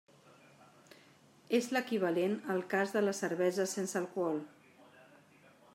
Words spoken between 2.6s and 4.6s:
cas de la cervesa sense alcohol.